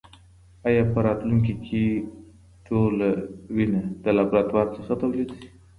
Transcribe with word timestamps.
ایا 0.67 0.83
په 0.93 0.99
راتلونکې 1.07 1.53
کې 1.65 1.83
ټول 2.67 2.95
وینه 3.55 3.81
د 4.03 4.05
لابراتوار 4.17 4.67
څخه 4.77 4.93
تولید 5.01 5.29
شي؟ 5.37 5.47